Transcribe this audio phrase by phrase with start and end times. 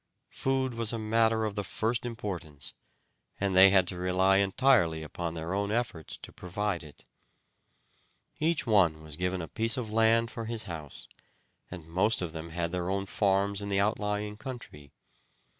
[0.31, 2.73] Food was a matter of the first importance,
[3.39, 7.03] and they had to rely entirely upon their own efforts to provide it.
[8.41, 11.07] Every one was given a piece of land for his house,
[11.69, 14.91] and most of them had their own farms in the outlying country.